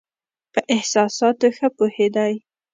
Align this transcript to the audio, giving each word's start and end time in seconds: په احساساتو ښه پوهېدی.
په 0.53 0.59
احساساتو 0.75 1.47
ښه 1.57 1.67
پوهېدی. 1.77 2.33